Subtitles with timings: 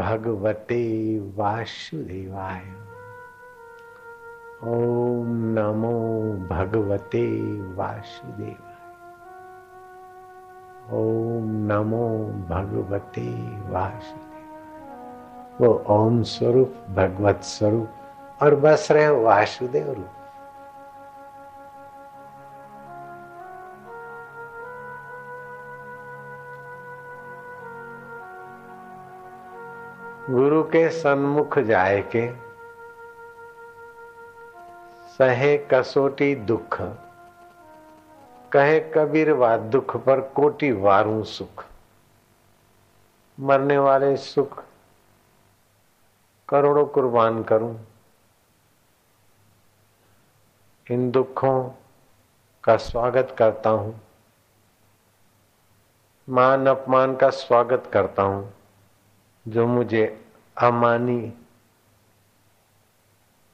[0.00, 0.82] भगवते
[1.18, 2.62] वासुदेवाय।
[4.64, 7.26] ओम नमो भगवते
[7.74, 8.70] वासुदेवाय।
[10.92, 12.08] ओम नमो
[12.48, 13.28] भगवते
[13.70, 14.30] वासुदेव
[15.60, 17.88] वो ओम स्वरूप, भगवत स्वरूप
[18.42, 20.19] और बस रहे वासुदेव रूप।
[30.30, 32.32] गुरु के सन्मुख जाए के
[35.08, 36.76] सहे कसोटी दुख,
[38.52, 41.64] कहे कबीर वा दुख पर कोटि वारू सुख।
[43.40, 44.64] मरने वाले सुख
[46.48, 47.80] करोड़ों कुर्बान करूँ।
[50.90, 51.70] इन दुखों
[52.64, 54.00] का स्वागत करता हूँ।
[56.28, 58.59] मान अपमान का स्वागत करता हूँ।
[59.50, 60.24] जो मुझे
[60.58, 61.32] अमानी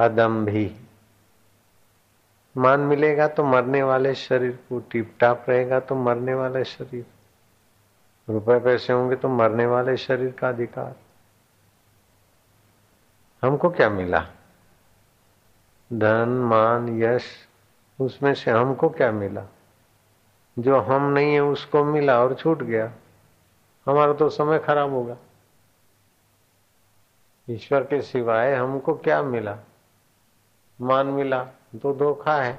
[0.00, 0.76] अदम भी
[2.56, 7.06] मान मिलेगा तो मरने वाले शरीर को टिप टाप रहेगा तो मरने वाले शरीर।
[8.28, 10.94] रुपए पैसे होंगे तो मरने वाले शरीर का अधिकार।
[13.42, 14.20] हमको क्या मिला?
[15.92, 17.24] धन, मान, यश,
[18.00, 19.44] उसमें से हमको क्या मिला?
[20.58, 22.92] जो हम नहीं है उसको मिला और छूट गया।
[23.86, 25.16] हमारा तो समय खराब होगा।
[27.50, 29.58] ईश्वर के सिवाय हमको क्या मिला?
[30.80, 31.44] मान मिला
[31.82, 32.58] तो धोखा है।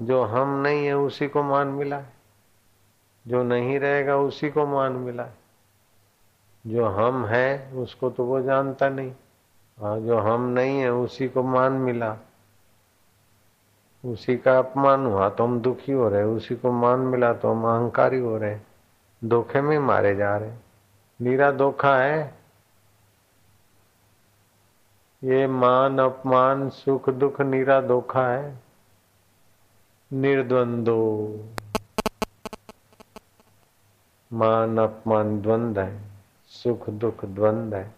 [0.00, 2.12] जो हम नहीं है, उसी को मान मिला है।
[3.26, 5.34] जो नहीं रहेगा, उसी को मान मिला है।
[6.66, 9.12] जो हम है, उसको तो वो जानता नहीं।
[9.80, 12.16] हाँ जो हम नहीं है, उसी को मान मिला।
[14.04, 17.66] उसी का अपमान हुआ तो हम दुखी हो रहे उसी को मान मिला तो हम
[17.66, 18.58] अहंकारी हो रहे
[19.24, 20.52] धोखे में मारे जा रहे
[21.20, 22.37] नीरा धोखा है।
[25.24, 28.58] ये मान, अपमान, सुख, दुख, नीरा, धोखा है।
[30.12, 31.34] निर्द्वंदो।
[34.32, 36.00] मान, अपमान, द्वंद है।
[36.46, 37.94] सुख, दुख, द्वंद है।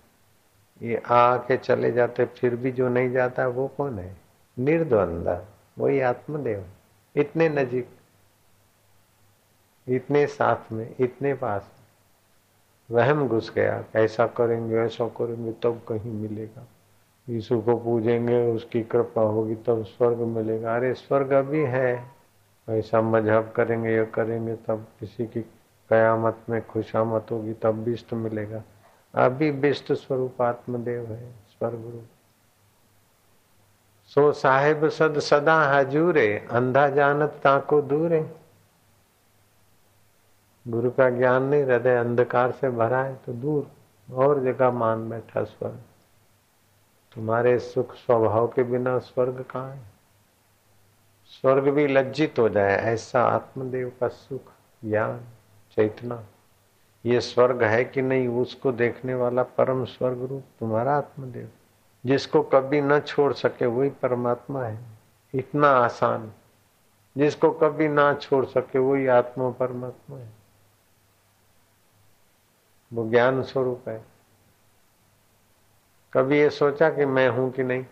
[0.83, 4.17] ये आके चले जाते, फिर भी जो नहीं जाता, वो कौन है?
[4.59, 5.47] निर्द्वंद।
[5.79, 6.67] वही आत्मदेव।
[7.17, 7.91] इतने नजीक।
[9.89, 11.71] इतने साथ में, इतने पास।
[12.91, 16.67] वहम घुस गया। ऐसा करेंगे ऐसा करेंगे, तब तो कहीं मिलेगा।
[17.31, 22.11] यीशु को पूजेंगे, उसकी कृपा होगी, तब स्वर्ग मिलेगा। अरे, स्वर्ग अभी है।
[22.69, 25.41] ऐसा मज़हब करेंगे, या करेंगे, तब किसी की
[25.91, 28.63] कयामत में खुशामत होगी, तब बिष्ट मिलेगा।
[29.15, 32.05] अभी बिष्ट स्वरूप आत्मदेव है स्वर्ग रूप
[34.07, 38.31] सो साहेब सद सदा हजूरे, अंधा जानत ताको दूरे।
[40.69, 43.71] गुरु का ज्ञान नहीं, हृदय अंधकार से भरा है तो दूर,
[44.15, 45.79] और जगह मान बैठा स्वर्ग।
[47.15, 49.83] तुम्हारे सुख स्वभाव के बिना स्वर्ग कहाँ है?
[51.27, 54.41] स्वर्ग भी लज्जित हो जाए, ऐसा आत्मदेव का सुख,
[54.85, 55.21] ज्ञान,
[55.77, 56.25] चैतना।
[57.07, 61.51] ये स्वर्ग है कि नहीं, उसको देखने वाला परम स्वर्ग रूप तुम्हारा आत्मदेव।
[62.07, 64.79] जिसको कभी न छोड़ सके, वही परमात्मा है।
[65.35, 66.33] इतना आसान।
[67.17, 70.33] जिसको कभी ना छोड़ सके, वही आत्मा परमात्मा है।
[72.93, 74.10] वो ज्ञान स्वरूप है।
[76.13, 77.87] कभी ये सोचा कि मैं हूँ कि नहीं?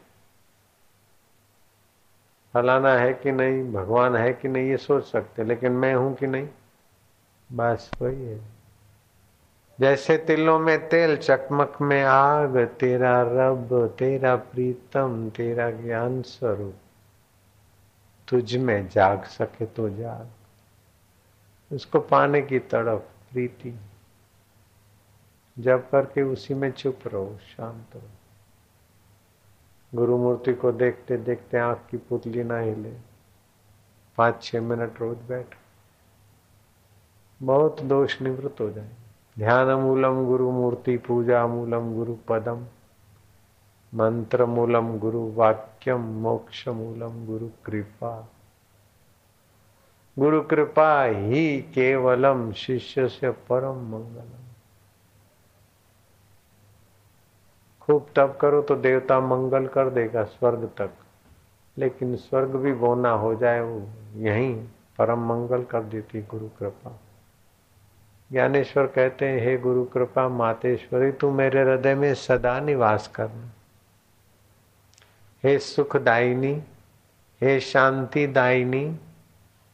[2.55, 3.73] फलाना है कि नहीं?
[3.73, 4.71] भगवान है कि नहीं?
[4.71, 6.49] ये सोच सकते, लेकिन मैं हूँ कि नहीं?
[7.53, 8.41] बस वही है।
[9.81, 16.75] जैसे तिलों में तेल, चकमक में आग, तेरा रब, तेरा प्रीतम, तेरा ज्ञान स्वरूप।
[18.29, 20.29] तुझ में जाग सके तो जाग।
[21.75, 23.79] उसको पाने की तड़प, प्रीति।
[25.59, 28.09] जब करके उसी में चुप रहो, शांत रहो।
[29.95, 32.93] गुरु मूर्ति को देखते देखते आँख की पुतली ना हिले।
[34.17, 35.47] पाँच छह मिनट रोज बैठ।
[37.43, 38.89] बहुत दोष निवृत्त हो जाए।
[39.39, 42.67] ध्यान मूलम गुरु मूर्ति पूजा मूलम गुरु पदम
[43.95, 48.29] मंत्र मूलम गुरु वाक्यम मोक्ष मूलम गुरु कृपा।
[50.19, 54.48] गुरु कृपा ही केवलम शिष्य से परम मंगलम।
[57.89, 60.91] खूब तप करो तो देवता मंगल कर देगा स्वर्ग तक।
[61.79, 64.55] लेकिन स्वर्ग भी बोना हो जाए, वो यहीं
[64.99, 67.01] परम मंगल कर देती गुरु कृपा।
[68.33, 73.51] ज्ञानेश्वर कहते हैं, हे गुरु कृपा, मातेश्वरी, तू मेरे हृदय में सदा निवास करना
[75.45, 76.63] हे सुखदायिनी,
[77.41, 78.99] हे शांति दायिनी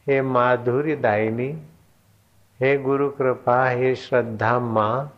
[0.07, 1.61] हे माधुर्य दायिनी
[2.59, 5.13] हे गुरु कृपा, हे श्रद्धा माँ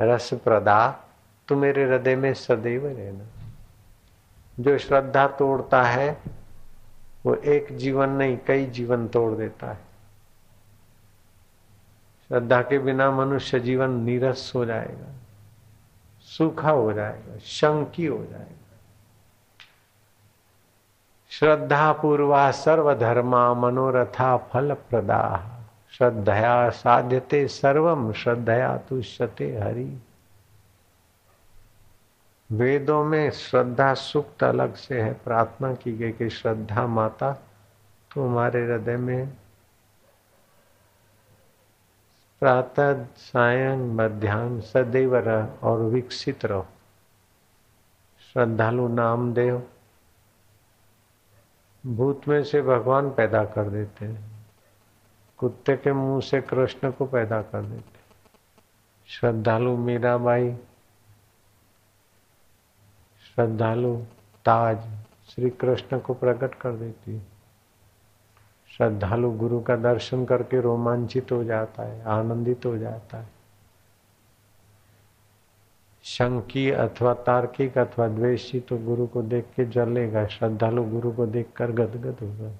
[0.00, 1.03] रस प्रदा
[1.48, 3.24] तू मेरे हृदय में सदैव रहना।
[4.60, 6.22] जो श्रद्धा तोड़ता है,
[7.26, 9.78] वो एक जीवन नहीं, कई जीवन तोड़ देता है।
[12.28, 15.12] श्रद्धा के बिना मनुष्य जीवन नीरस हो जाएगा,
[16.20, 18.48] सूखा हो जाएगा, शंकी हो जाएगा।
[21.30, 25.50] श्रद्धा पूर्वा सर्वधर्मा मनोरथा फल प्रदा
[25.90, 29.98] श्रद्धया साध्यते सर्वम श्रद्धया तुष्यते हरि।
[32.52, 37.32] वेदों में श्रद्धा सुक्त अलग से है। प्रार्थना की गई कि श्रद्धा माता,
[38.14, 39.28] तुम्हारे तो हृदय में
[42.40, 46.66] प्रातः, सायं मध्यान्ह सदैव रह और विकसित रहो।
[48.32, 49.62] श्रद्धालु नाम देव
[51.86, 54.46] भूत में से भगवान पैदा कर देते हैं।
[55.38, 58.00] कुत्ते के मुँह से कृष्ण को पैदा कर देते
[59.06, 60.56] श्रद्धालु मीराबाई
[63.34, 63.96] श्रद्धालु
[64.44, 64.78] ताज
[65.28, 67.18] श्री कृष्ण को प्रकट कर देती
[68.70, 73.28] श्रद्धालु गुरु का दर्शन करके रोमांचित हो जाता है, आनंदित हो जाता है।
[76.04, 81.46] शंकी अथवा तार्किक अथवा द्वेषी तो गुरु को देख के जलेगा, श्रद्धालु गुरु को देख
[81.56, 82.52] कर गदगद होगा।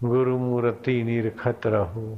[0.00, 2.16] गुरु मूर्ति निरखत रहो।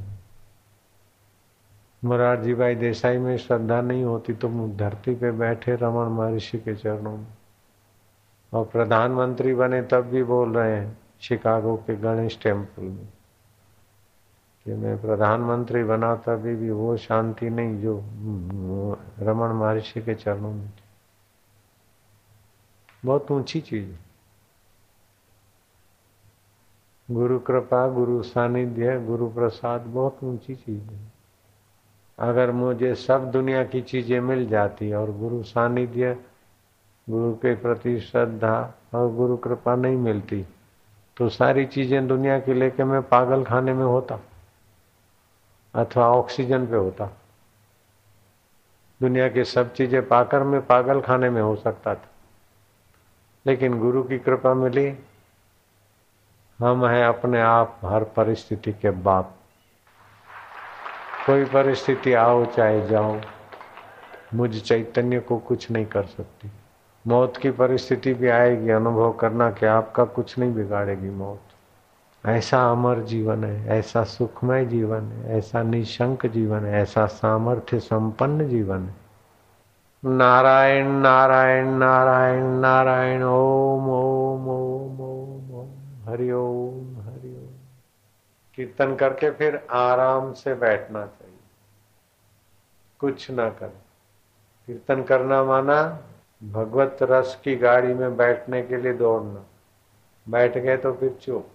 [2.04, 7.16] मुरारजी भाई देसाई में श्रद्धा नहीं होती तो धरती पे बैठे रमन महर्षि के चरणों
[7.16, 7.39] में।
[8.52, 13.08] और प्रधानमंत्री बने तब भी बोल रहे हैं, शिकागो के गणेश टेंपल में।
[14.64, 17.98] कि मैं प्रधानमंत्री बना तभी भी वो शांति नहीं जो
[19.18, 20.82] रमन महर्षि के चरणों में थी।
[23.04, 23.98] बहुत ऊँची चीज़ है।
[27.10, 31.12] गुरु कृपा, गुरु सानिध्य, गुरु प्रसाद, बहुत ऊँची चीज़ है।
[32.18, 36.18] अगर मुझे सब दुनिया की चीज़ें मिल जाती और गुरु सानिध्य
[37.08, 40.46] गुरु के प्रति श्रद्धा और गुरु कृपा नहीं मिलती।
[41.16, 44.18] तो सारी चीज़ें दुनिया की लेके मैं पागल खाने में होता।
[45.74, 47.06] अथवा ऑक्सीजन पे होता।
[49.00, 52.08] दुनिया की सब चीज़ें पाकर मैं पागल खाने में हो सकता था।
[53.46, 54.98] लेकिन गुरु की कृपा मिली।
[56.58, 59.36] हम हैं अपने आप हर परिस्थिति के बाप।
[61.26, 63.20] कोई परिस्थिति आओ चाहे जाओ।
[64.34, 66.50] मुझ चैतन्य को कुछ नहीं कर सकती।
[67.06, 71.40] मौत की परिस्थिति भी आएगी, अनुभव करना कि आपका कुछ नहीं बिगाड़ेगी मौत।
[72.26, 78.48] ऐसा अमर जीवन है, ऐसा सुखमय जीवन है, ऐसा निशंक जीवन है, ऐसा सामर्थ्य संपन्न
[78.48, 78.94] जीवन है।
[80.04, 87.54] नारायण नारायण नारायण नारायण, ओम ओम ओम ओम ओम, हरि ओम हरि ओम।
[88.54, 91.36] कीर्तन करके फिर आराम से बैठना चाहिए।
[92.98, 93.68] कुछ ना कर।
[94.66, 95.98] कीर्तन करना माना
[96.44, 99.44] भगवत रस की गाड़ी में बैठने के लिए दौड़ना।
[100.28, 101.48] बैठ गए तो फिर चुप।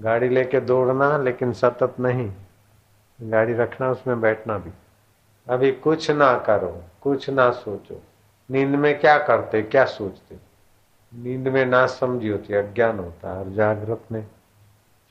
[0.00, 2.32] गाड़ी लेके दौड़ना, लेकिन सतत नहीं।
[3.22, 4.70] गाड़ी रखना, उसमें बैठना भी।
[5.48, 8.02] अभी कुछ ना करो, कुछ ना सोचो।
[8.50, 10.36] नींद में क्या करते, क्या सोचते?
[11.14, 14.26] नींद में ना समझी होती है अज्ञान होता है। और जागृत में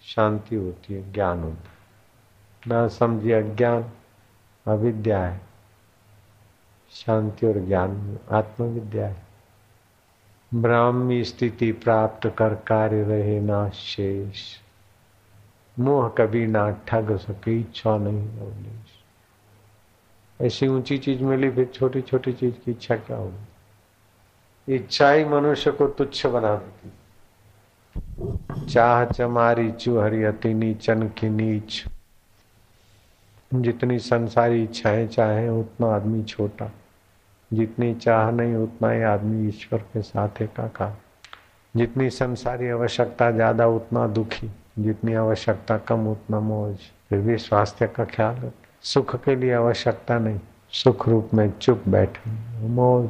[0.02, 1.78] शांति होती है, ज्ञान होता है।
[2.68, 3.92] ना समझी अज्ञान,
[4.68, 5.47] अविद्या है।
[6.92, 9.28] शांति और ज्ञान, आत्मविद्या है।
[10.54, 14.57] ब्राह्मी स्थिति प्राप्त कर कार्य रहे ना शेष।
[15.80, 18.30] मोह कभी ना ठग सके, इच्छा नहीं
[20.42, 24.76] ऐसी ऊँची चीज़ मिली, फिर छोटी छोटी चीज़ की इच्छा क्या होगी?
[24.76, 26.92] इच्छा ही मनुष्य को तुच्छ बना देती।
[28.66, 31.85] चाह चमारी चूहरी अति नीचन की नीच।
[33.54, 36.71] जितनी संसारी इच्छाएँ चाहे, उतना आदमी छोटा।
[37.54, 40.97] जितनी चाह नहीं, उतना ही आदमी ईश्वर के साथ एकाकार।
[41.75, 46.77] जितनी संसारी आवश्यकता ज़्यादा, उतना दुखी। जितनी आवश्यकता कम, उतना मौज।
[47.09, 48.51] फिर भी स्वास्थ्य का ख्याल
[48.81, 50.39] सुख के लिए आवश्यकता नहीं।
[50.71, 52.31] सुख रूप में चुप बैठे।
[52.68, 53.09] मौज।